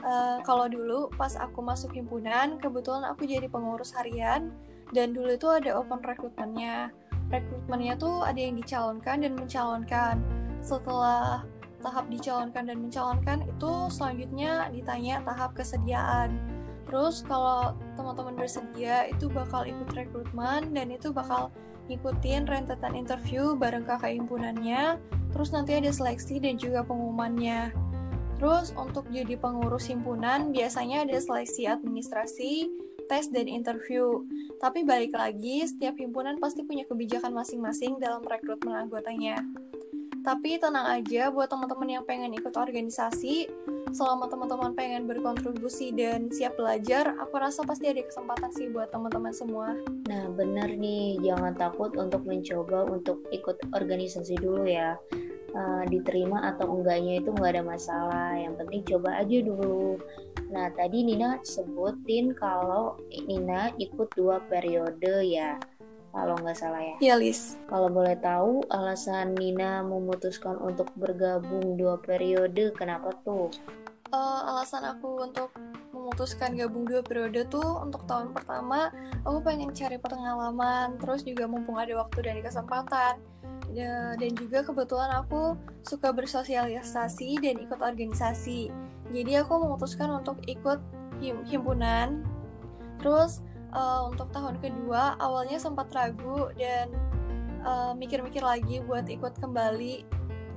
Uh, 0.03 0.41
kalau 0.43 0.67
dulu 0.67 1.07
pas 1.13 1.37
aku 1.37 1.61
masuk 1.61 1.93
himpunan, 1.93 2.57
kebetulan 2.57 3.05
aku 3.07 3.29
jadi 3.29 3.45
pengurus 3.45 3.93
harian, 3.93 4.51
dan 4.91 5.13
dulu 5.13 5.37
itu 5.37 5.47
ada 5.47 5.77
open 5.77 6.01
rekrutmennya. 6.01 6.89
Rekrutmennya 7.29 7.93
tuh 7.95 8.25
ada 8.25 8.37
yang 8.41 8.57
dicalonkan 8.57 9.21
dan 9.21 9.33
mencalonkan. 9.37 10.17
Setelah 10.65 11.45
tahap 11.83 12.09
dicalonkan 12.09 12.63
dan 12.67 12.77
mencalonkan 12.79 13.43
itu 13.43 13.71
selanjutnya 13.91 14.71
ditanya 14.71 15.19
tahap 15.27 15.51
kesediaan 15.53 16.52
Terus 16.93 17.25
kalau 17.25 17.73
teman-teman 17.97 18.37
bersedia 18.37 19.09
itu 19.09 19.25
bakal 19.25 19.65
ikut 19.65 19.89
rekrutmen 19.97 20.77
dan 20.77 20.93
itu 20.93 21.09
bakal 21.09 21.49
ngikutin 21.89 22.45
rentetan 22.45 22.93
interview 22.93 23.57
bareng 23.57 23.81
kakak 23.81 24.13
himpunannya. 24.13 25.01
Terus 25.33 25.49
nanti 25.49 25.73
ada 25.73 25.89
seleksi 25.89 26.37
dan 26.37 26.61
juga 26.61 26.85
pengumumannya. 26.85 27.73
Terus 28.37 28.77
untuk 28.77 29.09
jadi 29.09 29.41
pengurus 29.41 29.89
himpunan 29.89 30.53
biasanya 30.53 31.01
ada 31.09 31.17
seleksi 31.17 31.65
administrasi, 31.65 32.69
tes 33.09 33.25
dan 33.33 33.49
interview. 33.49 34.29
Tapi 34.61 34.85
balik 34.85 35.17
lagi, 35.17 35.65
setiap 35.65 35.97
himpunan 35.97 36.37
pasti 36.37 36.61
punya 36.61 36.85
kebijakan 36.85 37.33
masing-masing 37.33 37.97
dalam 37.97 38.21
rekrutmen 38.21 38.77
anggotanya. 38.77 39.41
Tapi 40.23 40.55
tenang 40.55 40.87
aja 40.87 41.27
buat 41.35 41.51
teman-teman 41.51 41.99
yang 41.99 42.03
pengen 42.07 42.31
ikut 42.31 42.55
organisasi, 42.55 43.51
selama 43.91 44.31
teman-teman 44.31 44.71
pengen 44.71 45.03
berkontribusi 45.03 45.91
dan 45.91 46.31
siap 46.31 46.55
belajar, 46.55 47.11
aku 47.19 47.35
rasa 47.35 47.67
pasti 47.67 47.91
ada 47.91 47.99
kesempatan 47.99 48.47
sih 48.55 48.71
buat 48.71 48.87
teman-teman 48.87 49.35
semua. 49.35 49.75
Nah, 50.07 50.31
benar 50.31 50.71
nih, 50.71 51.19
jangan 51.19 51.51
takut 51.59 51.91
untuk 51.99 52.23
mencoba 52.23 52.87
untuk 52.87 53.19
ikut 53.35 53.59
organisasi 53.75 54.39
dulu 54.39 54.63
ya. 54.63 54.95
Uh, 55.53 55.85
diterima 55.85 56.49
atau 56.49 56.65
enggaknya 56.65 57.21
itu 57.21 57.29
nggak 57.29 57.59
ada 57.59 57.63
masalah, 57.67 58.33
yang 58.33 58.57
penting 58.57 58.81
coba 58.89 59.21
aja 59.21 59.37
dulu. 59.43 60.01
Nah, 60.49 60.71
tadi 60.73 61.05
Nina 61.05 61.37
sebutin 61.45 62.33
kalau 62.33 62.97
Nina 63.11 63.69
ikut 63.77 64.09
dua 64.17 64.41
periode 64.49 65.21
ya 65.27 65.59
kalau 66.13 66.37
nggak 66.37 66.55
salah 66.55 66.79
ya. 66.79 66.95
Iya, 67.01 67.15
Lis. 67.17 67.57
Kalau 67.65 67.89
boleh 67.89 68.13
tahu, 68.21 68.61
alasan 68.69 69.33
Nina 69.33 69.81
memutuskan 69.81 70.61
untuk 70.61 70.93
bergabung 70.93 71.75
dua 71.75 71.97
periode, 71.97 72.69
kenapa 72.77 73.11
tuh? 73.25 73.49
uh, 74.13 74.41
alasan 74.53 74.85
aku 74.85 75.25
untuk 75.25 75.49
memutuskan 75.89 76.53
gabung 76.53 76.85
dua 76.85 77.01
periode 77.01 77.49
tuh 77.49 77.81
untuk 77.81 78.05
tahun 78.05 78.31
pertama 78.31 78.93
aku 79.25 79.41
pengen 79.41 79.73
cari 79.73 79.97
pengalaman 79.97 80.95
terus 81.01 81.25
juga 81.25 81.49
mumpung 81.49 81.81
ada 81.81 81.97
waktu 81.97 82.19
dan 82.21 82.37
kesempatan 82.45 83.17
ya, 83.73 84.13
dan 84.17 84.31
juga 84.37 84.61
kebetulan 84.61 85.09
aku 85.17 85.57
suka 85.81 86.13
bersosialisasi 86.13 87.41
dan 87.41 87.57
ikut 87.57 87.81
organisasi 87.81 88.69
jadi 89.09 89.45
aku 89.45 89.57
memutuskan 89.57 90.13
untuk 90.13 90.37
ikut 90.45 90.77
him 91.21 91.41
himpunan 91.45 92.21
terus 93.01 93.41
uh, 93.73 94.07
untuk 94.07 94.29
tahun 94.29 94.61
kedua 94.61 95.17
awalnya 95.17 95.57
sempat 95.57 95.89
ragu 95.91 96.53
dan 96.55 96.93
eh, 97.63 97.93
mikir-mikir 97.95 98.43
uh, 98.45 98.55
lagi 98.55 98.79
buat 98.85 99.09
ikut 99.09 99.39
kembali. 99.41 100.05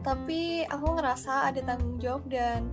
Tapi 0.05 0.63
aku 0.71 0.87
ngerasa 1.01 1.51
ada 1.51 1.61
tanggung 1.67 1.99
jawab 1.99 2.23
dan 2.31 2.71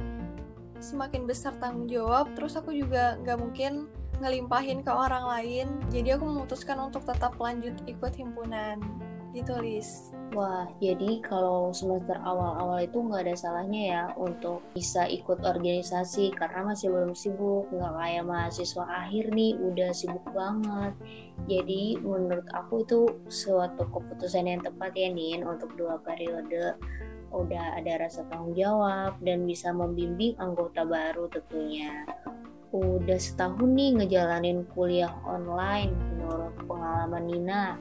semakin 0.78 1.26
besar 1.26 1.56
tanggung 1.58 1.90
jawab 1.90 2.30
terus 2.36 2.54
aku 2.60 2.76
juga 2.76 3.18
nggak 3.24 3.40
mungkin 3.40 3.90
ngelimpahin 4.22 4.86
ke 4.86 4.92
orang 4.94 5.26
lain. 5.26 5.68
Jadi 5.90 6.14
aku 6.14 6.28
memutuskan 6.30 6.78
untuk 6.78 7.08
tetap 7.08 7.34
lanjut 7.42 7.74
ikut 7.90 8.14
himpunan 8.14 8.78
gitu 9.34 9.54
Lis 9.60 10.14
Wah, 10.34 10.66
jadi 10.82 11.22
kalau 11.22 11.70
semester 11.70 12.18
awal-awal 12.18 12.82
itu 12.82 12.98
nggak 12.98 13.30
ada 13.30 13.36
salahnya 13.38 13.82
ya 13.86 14.04
untuk 14.18 14.66
bisa 14.74 15.06
ikut 15.06 15.46
organisasi 15.46 16.34
karena 16.34 16.74
masih 16.74 16.90
belum 16.90 17.14
sibuk, 17.14 17.70
nggak 17.70 17.94
kayak 18.02 18.26
mahasiswa 18.26 18.82
akhir 18.82 19.30
nih 19.30 19.54
udah 19.62 19.94
sibuk 19.94 20.26
banget. 20.34 20.98
Jadi 21.46 22.02
menurut 22.02 22.50
aku 22.50 22.82
itu 22.82 23.14
suatu 23.30 23.86
keputusan 23.94 24.50
yang 24.50 24.66
tepat 24.66 24.98
ya 24.98 25.14
Nin 25.14 25.46
untuk 25.46 25.70
dua 25.78 26.02
periode 26.02 26.82
udah 27.30 27.78
ada 27.78 28.10
rasa 28.10 28.26
tanggung 28.30 28.58
jawab 28.58 29.18
dan 29.22 29.46
bisa 29.46 29.70
membimbing 29.70 30.34
anggota 30.42 30.82
baru 30.82 31.30
tentunya. 31.30 32.10
Udah 32.74 33.22
setahun 33.22 33.70
nih 33.70 34.02
ngejalanin 34.02 34.66
kuliah 34.74 35.14
online 35.30 35.94
menurut 36.18 36.58
pengalaman 36.66 37.26
Nina. 37.30 37.78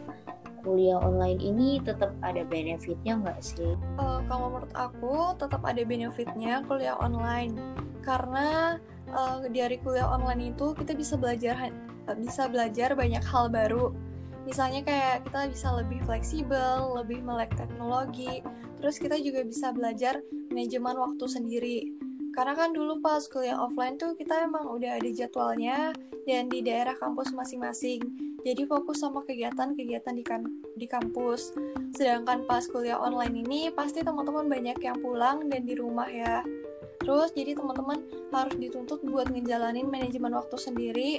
Kuliah 0.62 0.98
online 0.98 1.42
ini 1.42 1.82
tetap 1.82 2.14
ada 2.22 2.46
benefitnya 2.46 3.18
nggak 3.18 3.38
sih? 3.42 3.74
Uh, 3.98 4.22
kalau 4.30 4.54
menurut 4.54 4.72
aku 4.78 5.34
tetap 5.34 5.62
ada 5.66 5.82
benefitnya 5.82 6.62
kuliah 6.70 6.94
online 7.02 7.58
karena 8.06 8.78
uh, 9.10 9.42
dari 9.50 9.78
kuliah 9.82 10.06
online 10.06 10.54
itu 10.54 10.70
kita 10.74 10.94
bisa 10.94 11.18
belajar 11.18 11.70
bisa 12.18 12.50
belajar 12.50 12.94
banyak 12.98 13.22
hal 13.22 13.46
baru 13.50 13.94
misalnya 14.42 14.82
kayak 14.82 15.22
kita 15.26 15.40
bisa 15.50 15.68
lebih 15.70 16.02
fleksibel, 16.02 16.98
lebih 16.98 17.22
melek 17.22 17.54
teknologi, 17.54 18.42
terus 18.78 18.98
kita 18.98 19.18
juga 19.22 19.46
bisa 19.46 19.70
belajar 19.70 20.18
manajemen 20.50 20.98
waktu 20.98 21.24
sendiri. 21.30 21.78
Karena 22.32 22.56
kan 22.56 22.72
dulu 22.72 22.98
pas 23.04 23.22
kuliah 23.28 23.60
offline 23.60 24.00
tuh 24.00 24.16
kita 24.16 24.48
emang 24.48 24.66
udah 24.66 24.98
ada 24.98 25.10
jadwalnya 25.12 25.92
dan 26.24 26.48
di 26.48 26.64
daerah 26.64 26.96
kampus 26.96 27.30
masing-masing. 27.30 28.31
Jadi 28.42 28.66
fokus 28.66 29.02
sama 29.02 29.22
kegiatan-kegiatan 29.22 30.14
di, 30.18 30.24
kan 30.26 30.42
di 30.74 30.86
kampus. 30.90 31.54
Sedangkan 31.94 32.42
pas 32.50 32.66
kuliah 32.66 32.98
online 32.98 33.46
ini 33.46 33.70
pasti 33.70 34.02
teman-teman 34.02 34.50
banyak 34.50 34.78
yang 34.82 34.98
pulang 34.98 35.46
dan 35.46 35.62
di 35.62 35.78
rumah 35.78 36.10
ya. 36.10 36.42
Terus 37.02 37.34
jadi 37.34 37.58
teman-teman 37.58 38.02
harus 38.30 38.54
dituntut 38.58 39.02
buat 39.06 39.30
ngejalanin 39.30 39.90
manajemen 39.90 40.38
waktu 40.38 40.56
sendiri, 40.58 41.12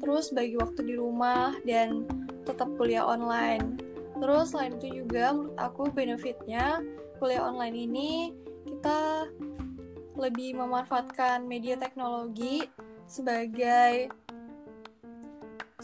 terus 0.00 0.32
bagi 0.32 0.56
waktu 0.56 0.80
di 0.84 0.94
rumah 0.96 1.56
dan 1.64 2.08
tetap 2.48 2.68
kuliah 2.80 3.04
online. 3.04 3.76
Terus 4.16 4.56
selain 4.56 4.80
itu 4.80 5.04
juga 5.04 5.36
menurut 5.36 5.56
aku 5.60 5.92
benefitnya 5.92 6.80
kuliah 7.20 7.44
online 7.44 7.76
ini 7.76 8.10
kita 8.64 9.28
lebih 10.16 10.56
memanfaatkan 10.56 11.44
media 11.44 11.76
teknologi 11.76 12.64
sebagai 13.04 14.08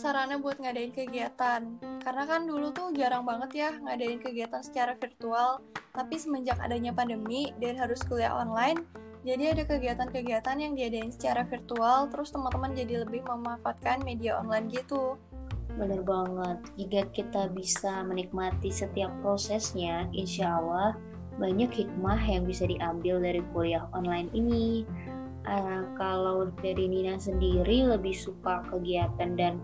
sarana 0.03 0.35
buat 0.43 0.59
ngadain 0.59 0.91
kegiatan. 0.91 1.79
Karena 2.03 2.25
kan 2.27 2.51
dulu 2.51 2.75
tuh 2.75 2.91
jarang 2.91 3.23
banget 3.23 3.51
ya 3.55 3.71
ngadain 3.79 4.19
kegiatan 4.19 4.59
secara 4.59 4.99
virtual, 4.99 5.63
tapi 5.95 6.19
semenjak 6.19 6.59
adanya 6.59 6.91
pandemi 6.91 7.55
dan 7.63 7.79
harus 7.79 8.03
kuliah 8.03 8.35
online, 8.35 8.83
jadi 9.23 9.55
ada 9.55 9.63
kegiatan-kegiatan 9.63 10.57
yang 10.59 10.75
diadain 10.75 11.15
secara 11.15 11.47
virtual, 11.47 12.11
terus 12.11 12.35
teman-teman 12.35 12.75
jadi 12.75 13.07
lebih 13.07 13.23
memanfaatkan 13.23 14.03
media 14.03 14.43
online 14.43 14.67
gitu. 14.75 15.15
Bener 15.79 16.03
banget, 16.03 16.59
jika 16.75 17.01
kita 17.15 17.43
bisa 17.55 18.03
menikmati 18.03 18.75
setiap 18.75 19.15
prosesnya, 19.23 20.11
insya 20.11 20.59
Allah 20.59 20.99
banyak 21.39 21.71
hikmah 21.71 22.19
yang 22.19 22.45
bisa 22.51 22.67
diambil 22.67 23.23
dari 23.23 23.41
kuliah 23.55 23.87
online 23.95 24.27
ini. 24.35 24.83
Uh, 25.43 25.87
kalau 25.99 26.51
dari 26.63 26.87
Nina 26.87 27.19
sendiri 27.19 27.83
lebih 27.83 28.15
suka 28.15 28.63
kegiatan 28.71 29.35
dan 29.35 29.59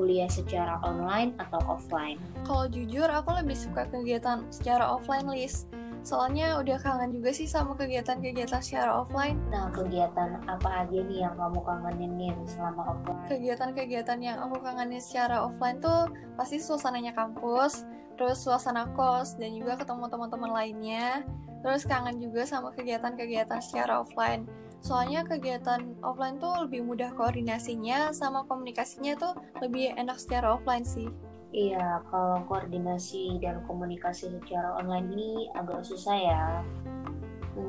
kuliah 0.00 0.32
secara 0.32 0.80
online 0.80 1.36
atau 1.36 1.60
offline? 1.68 2.16
Kalau 2.48 2.64
jujur, 2.72 3.04
aku 3.04 3.36
lebih 3.36 3.52
suka 3.52 3.84
kegiatan 3.84 4.48
secara 4.48 4.88
offline, 4.88 5.28
list. 5.28 5.68
Soalnya 6.00 6.56
udah 6.56 6.80
kangen 6.80 7.12
juga 7.12 7.28
sih 7.28 7.44
sama 7.44 7.76
kegiatan-kegiatan 7.76 8.64
secara 8.64 9.04
offline. 9.04 9.36
Nah, 9.52 9.68
kegiatan 9.68 10.40
apa 10.48 10.88
aja 10.88 10.96
nih 11.04 11.28
yang 11.28 11.36
kamu 11.36 11.60
kangenin 11.60 12.12
nih 12.16 12.32
selama 12.48 12.96
offline? 12.96 13.20
Kegiatan-kegiatan 13.28 14.18
yang 14.24 14.40
aku 14.40 14.64
kangenin 14.64 15.04
secara 15.04 15.44
offline 15.44 15.76
tuh 15.84 16.08
pasti 16.40 16.56
suasananya 16.56 17.12
kampus, 17.12 17.84
terus 18.16 18.40
suasana 18.40 18.88
kos, 18.96 19.36
dan 19.36 19.52
juga 19.52 19.76
ketemu 19.76 20.08
teman-teman 20.08 20.50
lainnya. 20.56 21.20
Terus 21.60 21.84
kangen 21.84 22.16
juga 22.16 22.48
sama 22.48 22.72
kegiatan-kegiatan 22.72 23.60
secara 23.60 24.00
offline 24.00 24.48
soalnya 24.80 25.22
kegiatan 25.24 25.96
offline 26.00 26.40
tuh 26.40 26.64
lebih 26.66 26.84
mudah 26.84 27.12
koordinasinya 27.14 28.10
sama 28.16 28.48
komunikasinya 28.48 29.16
tuh 29.16 29.32
lebih 29.60 29.92
enak 29.96 30.16
secara 30.16 30.56
offline 30.56 30.84
sih. 30.84 31.08
Iya 31.50 32.00
kalau 32.08 32.46
koordinasi 32.46 33.42
dan 33.42 33.60
komunikasi 33.66 34.30
secara 34.30 34.78
online 34.78 35.10
ini 35.12 35.30
agak 35.58 35.82
susah 35.82 36.16
ya. 36.16 36.42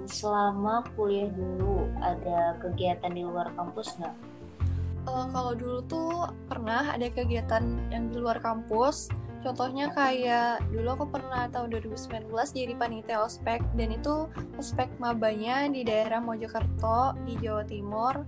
Selama 0.07 0.85
kuliah 0.93 1.27
dulu 1.33 1.89
ada 1.99 2.55
kegiatan 2.61 3.11
di 3.11 3.25
luar 3.25 3.49
kampus 3.57 3.97
nggak? 3.97 4.15
Uh, 5.09 5.25
kalau 5.33 5.57
dulu 5.57 5.79
tuh 5.89 6.29
pernah 6.45 6.93
ada 6.93 7.09
kegiatan 7.09 7.81
yang 7.89 8.13
di 8.13 8.21
luar 8.21 8.37
kampus 8.37 9.09
Contohnya 9.41 9.89
kayak 9.89 10.69
dulu 10.69 11.01
aku 11.01 11.05
pernah 11.17 11.49
tahun 11.49 11.73
2019 11.73 12.29
jadi 12.29 12.73
panitia 12.77 13.25
ospek 13.25 13.65
dan 13.73 13.89
itu 13.89 14.29
ospek 14.61 14.93
mabanya 15.01 15.65
di 15.65 15.81
daerah 15.81 16.21
Mojokerto 16.21 17.17
di 17.25 17.33
Jawa 17.41 17.65
Timur. 17.65 18.21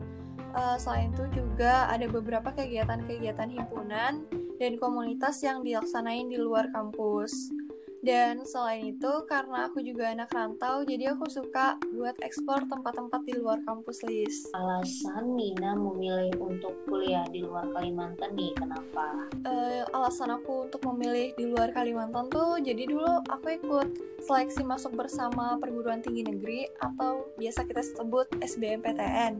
Uh, 0.53 0.77
selain 0.77 1.09
itu 1.13 1.25
juga 1.33 1.89
ada 1.89 2.05
beberapa 2.05 2.53
kegiatan-kegiatan 2.53 3.49
himpunan 3.49 4.25
dan 4.57 4.71
komunitas 4.77 5.41
yang 5.41 5.65
dilaksanain 5.65 6.29
di 6.29 6.37
luar 6.37 6.69
kampus. 6.69 7.49
Dan 8.03 8.43
selain 8.43 8.83
itu, 8.83 9.13
karena 9.31 9.71
aku 9.71 9.79
juga 9.79 10.11
anak 10.11 10.27
rantau, 10.35 10.83
jadi 10.83 11.15
aku 11.15 11.31
suka 11.31 11.79
buat 11.95 12.19
ekspor 12.19 12.67
tempat-tempat 12.67 13.23
di 13.23 13.39
luar 13.39 13.63
kampus 13.63 14.03
list. 14.03 14.51
Alasan 14.51 15.39
Nina 15.39 15.71
memilih 15.71 16.35
untuk 16.35 16.75
kuliah 16.83 17.23
di 17.31 17.47
luar 17.47 17.63
Kalimantan 17.71 18.35
nih, 18.35 18.51
kenapa? 18.59 19.31
Uh, 19.47 19.87
alasan 19.95 20.35
aku 20.35 20.67
untuk 20.67 20.83
memilih 20.91 21.31
di 21.39 21.47
luar 21.47 21.71
Kalimantan 21.71 22.27
tuh, 22.27 22.59
jadi 22.59 22.91
dulu 22.91 23.23
aku 23.31 23.47
ikut 23.55 23.87
seleksi 24.19 24.67
masuk 24.67 24.99
bersama 24.99 25.55
perguruan 25.55 26.03
tinggi 26.03 26.27
negeri 26.27 26.67
atau 26.83 27.31
biasa 27.39 27.63
kita 27.63 27.87
sebut 27.87 28.27
SBMPTN. 28.43 29.39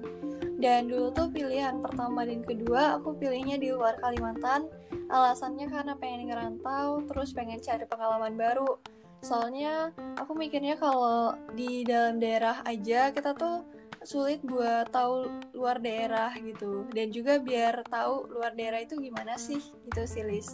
Dan 0.64 0.88
dulu 0.88 1.12
tuh 1.12 1.28
pilihan 1.28 1.84
pertama 1.84 2.24
dan 2.24 2.40
kedua 2.40 2.96
aku 2.96 3.20
pilihnya 3.20 3.60
di 3.60 3.76
luar 3.76 4.00
Kalimantan. 4.00 4.72
Alasannya 5.12 5.68
karena 5.68 6.00
pengen 6.00 6.32
ngerantau 6.32 7.04
terus 7.04 7.36
pengen 7.36 7.60
cari 7.60 7.84
pengalaman 7.84 8.40
baru. 8.40 8.80
Soalnya 9.20 9.92
aku 10.16 10.32
mikirnya 10.40 10.80
kalau 10.80 11.36
di 11.52 11.84
dalam 11.84 12.16
daerah 12.16 12.64
aja 12.64 13.12
kita 13.12 13.36
tuh 13.36 13.68
sulit 14.08 14.40
buat 14.40 14.88
tahu 14.88 15.28
luar 15.52 15.84
daerah 15.84 16.32
gitu. 16.40 16.88
Dan 16.96 17.12
juga 17.12 17.44
biar 17.44 17.84
tahu 17.84 18.32
luar 18.32 18.56
daerah 18.56 18.80
itu 18.80 18.96
gimana 19.04 19.36
sih 19.36 19.60
gitu 19.60 20.08
sih 20.08 20.24
Lis 20.24 20.48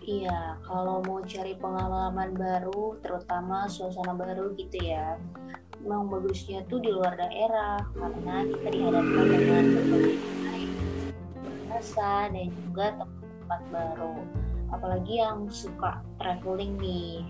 Iya, 0.00 0.56
kalau 0.64 1.04
mau 1.04 1.20
cari 1.20 1.52
pengalaman 1.60 2.32
baru, 2.32 2.96
terutama 3.04 3.68
suasana 3.68 4.16
baru 4.16 4.56
gitu 4.56 4.80
ya, 4.80 5.20
memang 5.80 6.12
bagusnya 6.12 6.60
tuh 6.68 6.78
di 6.80 6.92
luar 6.92 7.16
daerah 7.16 7.80
karena 7.96 8.44
kita 8.44 8.68
dihadapkan 8.68 9.26
dengan 9.28 9.64
berbagai 9.76 10.16
bahasa 11.68 12.28
dan 12.28 12.46
juga 12.52 12.86
tempat 13.00 13.60
baru 13.72 14.14
apalagi 14.70 15.14
yang 15.18 15.48
suka 15.48 16.04
traveling 16.20 16.76
nih 16.78 17.24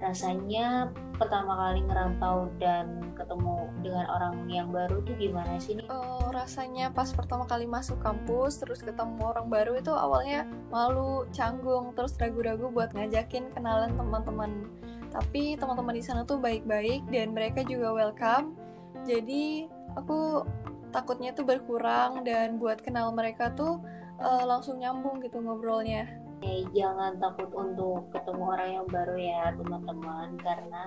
rasanya 0.00 0.88
pertama 1.20 1.52
kali 1.52 1.84
ngerantau 1.84 2.48
dan 2.56 3.04
ketemu 3.12 3.68
dengan 3.84 4.06
orang 4.08 4.34
yang 4.48 4.72
baru 4.72 5.04
tuh 5.04 5.12
gimana 5.20 5.60
sih 5.60 5.76
nih? 5.76 5.84
Oh, 5.92 6.32
rasanya 6.32 6.88
pas 6.88 7.12
pertama 7.12 7.44
kali 7.44 7.68
masuk 7.68 8.00
kampus 8.00 8.56
terus 8.56 8.80
ketemu 8.80 9.20
orang 9.20 9.52
baru 9.52 9.76
itu 9.76 9.92
awalnya 9.92 10.48
malu, 10.72 11.28
canggung, 11.36 11.92
terus 11.92 12.16
ragu-ragu 12.16 12.72
buat 12.72 12.96
ngajakin 12.96 13.52
kenalan 13.52 13.92
teman-teman. 13.92 14.64
Tapi 15.10 15.58
teman-teman 15.58 15.94
di 15.98 16.04
sana 16.04 16.22
tuh 16.22 16.38
baik-baik 16.38 17.10
dan 17.10 17.34
mereka 17.34 17.66
juga 17.66 17.90
welcome. 17.90 18.54
Jadi 19.06 19.66
aku 19.98 20.46
takutnya 20.94 21.34
tuh 21.34 21.46
berkurang 21.46 22.22
dan 22.26 22.58
buat 22.58 22.82
kenal 22.82 23.10
mereka 23.14 23.50
tuh 23.54 23.82
uh, 24.22 24.44
langsung 24.46 24.78
nyambung 24.78 25.18
gitu 25.22 25.42
ngobrolnya. 25.42 26.19
Eh, 26.40 26.64
jangan 26.72 27.20
takut 27.20 27.52
untuk 27.52 28.08
ketemu 28.16 28.42
orang 28.48 28.70
yang 28.80 28.86
baru 28.88 29.16
ya 29.20 29.52
teman-teman 29.60 30.28
karena 30.40 30.82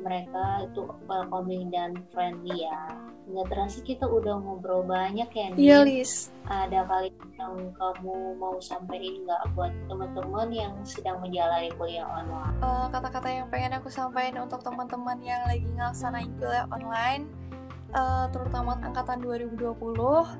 mereka 0.00 0.64
itu 0.64 0.88
welcoming 1.04 1.68
dan 1.68 1.92
friendly 2.14 2.64
ya. 2.64 2.88
Nggak 3.26 3.46
terasa 3.52 3.78
kita 3.82 4.06
udah 4.06 4.38
ngobrol 4.38 4.86
banyak 4.86 5.28
ya 5.28 5.46
nih. 5.52 5.58
Iya, 5.58 5.78
Lis. 5.84 6.30
Ada 6.46 6.86
kali 6.86 7.10
yang 7.36 7.74
kamu 7.74 8.38
mau 8.38 8.56
sampaikan 8.62 9.26
nggak 9.26 9.42
buat 9.52 9.72
teman-teman 9.90 10.48
yang 10.54 10.72
sedang 10.86 11.18
menjalani 11.20 11.68
kuliah 11.74 12.06
online? 12.06 12.56
Uh, 12.62 12.86
kata-kata 12.88 13.28
yang 13.28 13.46
pengen 13.50 13.76
aku 13.76 13.90
sampaikan 13.90 14.46
untuk 14.46 14.62
teman-teman 14.62 15.18
yang 15.20 15.42
lagi 15.44 15.66
ngelaksanain 15.74 16.30
kuliah 16.38 16.64
online 16.70 17.26
uh, 17.96 18.26
terutama 18.30 18.76
angkatan 18.84 19.24
2020 19.24 19.72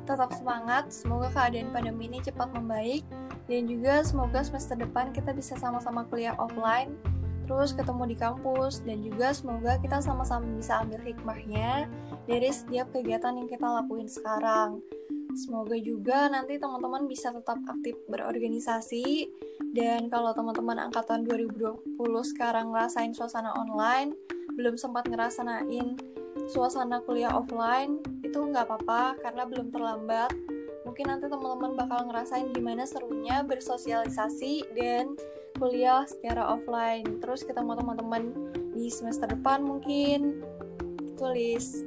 tetap 0.05 0.31
semangat. 0.37 0.93
Semoga 0.93 1.33
keadaan 1.33 1.73
pandemi 1.73 2.13
ini 2.13 2.21
cepat 2.21 2.53
membaik. 2.53 3.03
Dan 3.49 3.71
juga 3.71 4.03
semoga 4.05 4.43
semester 4.45 4.77
depan 4.77 5.15
kita 5.15 5.33
bisa 5.33 5.57
sama-sama 5.57 6.05
kuliah 6.07 6.37
offline 6.37 6.93
terus 7.47 7.73
ketemu 7.73 8.13
di 8.13 8.17
kampus. 8.19 8.85
Dan 8.85 9.01
juga 9.01 9.33
semoga 9.33 9.81
kita 9.81 10.05
sama-sama 10.05 10.45
bisa 10.55 10.85
ambil 10.85 11.01
hikmahnya 11.03 11.89
dari 12.29 12.51
setiap 12.53 12.93
kegiatan 12.93 13.35
yang 13.35 13.49
kita 13.49 13.65
lakuin 13.65 14.07
sekarang. 14.07 14.85
Semoga 15.37 15.77
juga 15.77 16.33
nanti 16.33 16.57
teman-teman 16.57 17.05
bisa 17.05 17.29
tetap 17.29 17.61
aktif 17.69 17.97
berorganisasi. 18.09 19.29
Dan 19.77 20.09
kalau 20.09 20.33
teman-teman 20.33 20.89
angkatan 20.89 21.29
2020 21.29 21.97
sekarang 22.25 22.73
ngerasain 22.73 23.13
suasana 23.13 23.53
online 23.53 24.17
belum 24.57 24.81
sempat 24.81 25.05
ngerasain 25.13 26.01
suasana 26.47 27.03
kuliah 27.03 27.35
offline 27.35 27.99
itu 28.23 28.39
nggak 28.39 28.67
apa-apa 28.71 29.19
karena 29.23 29.43
belum 29.47 29.71
terlambat. 29.75 30.31
Mungkin 30.87 31.11
nanti 31.11 31.27
teman-teman 31.27 31.75
bakal 31.75 32.07
ngerasain 32.07 32.55
gimana 32.55 32.87
serunya 32.87 33.43
bersosialisasi 33.43 34.71
dan 34.79 35.19
kuliah 35.59 36.07
secara 36.07 36.47
offline. 36.55 37.19
Terus 37.19 37.43
ketemu 37.43 37.75
teman-teman 37.75 38.23
di 38.71 38.87
semester 38.87 39.27
depan 39.27 39.67
mungkin 39.67 40.47
tulis 41.19 41.83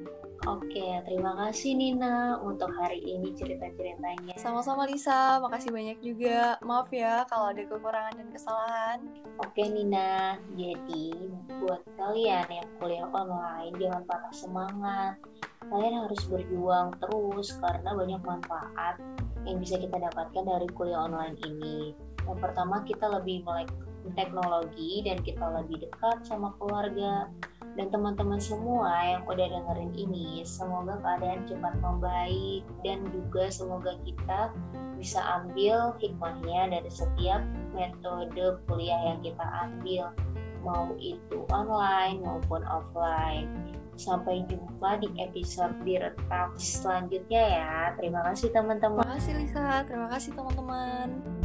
Oke, 0.48 1.04
terima 1.04 1.36
kasih 1.36 1.76
Nina 1.76 2.40
untuk 2.40 2.72
hari 2.72 3.04
ini 3.04 3.36
cerita-ceritanya. 3.36 4.40
Sama-sama 4.40 4.88
Lisa, 4.88 5.36
makasih 5.44 5.68
banyak 5.68 6.00
juga. 6.00 6.56
Maaf 6.64 6.88
ya 6.96 7.28
kalau 7.28 7.52
ada 7.52 7.60
kekurangan 7.68 8.16
dan 8.16 8.30
kesalahan. 8.32 9.00
Oke 9.44 9.68
Nina, 9.68 10.40
jadi 10.56 11.12
buat 11.60 11.84
kalian 12.00 12.48
yang 12.48 12.70
kuliah 12.80 13.08
online 13.12 13.76
jangan 13.84 14.04
patah 14.08 14.32
semangat. 14.32 15.20
Kalian 15.68 16.08
harus 16.08 16.22
berjuang 16.32 16.96
terus 17.04 17.60
karena 17.60 17.92
banyak 17.92 18.22
manfaat 18.24 18.96
yang 19.44 19.60
bisa 19.60 19.76
kita 19.76 20.00
dapatkan 20.00 20.44
dari 20.48 20.68
kuliah 20.72 21.04
online 21.04 21.36
ini. 21.44 21.92
Yang 22.24 22.40
pertama 22.40 22.80
kita 22.88 23.12
lebih 23.12 23.44
melek 23.44 23.68
teknologi 24.16 25.04
dan 25.04 25.20
kita 25.20 25.46
lebih 25.62 25.84
dekat 25.84 26.24
sama 26.24 26.56
keluarga 26.58 27.28
dan 27.78 27.88
teman-teman 27.94 28.42
semua 28.42 28.92
yang 29.06 29.22
udah 29.30 29.48
dengerin 29.50 29.94
ini 29.94 30.42
semoga 30.48 30.98
keadaan 31.04 31.46
cepat 31.46 31.74
membaik 31.80 32.64
dan 32.82 33.06
juga 33.14 33.52
semoga 33.54 33.94
kita 34.04 34.54
bisa 35.00 35.20
ambil 35.40 35.96
hikmahnya 36.02 36.76
dari 36.76 36.92
setiap 36.92 37.42
metode 37.72 38.60
kuliah 38.68 39.14
yang 39.14 39.20
kita 39.24 39.46
ambil 39.64 40.12
mau 40.60 40.92
itu 41.00 41.48
online 41.52 42.20
maupun 42.20 42.62
offline. 42.68 43.48
Sampai 44.00 44.48
jumpa 44.48 45.04
di 45.04 45.12
episode 45.20 45.76
Diretak 45.84 46.56
selanjutnya 46.56 47.44
ya. 47.60 47.76
Terima 48.00 48.24
kasih 48.32 48.48
teman-teman. 48.56 49.04
Terima 49.04 49.16
kasih 49.20 49.34
Lisa. 49.36 49.68
Terima 49.84 50.08
kasih 50.08 50.32
teman-teman 50.36 51.39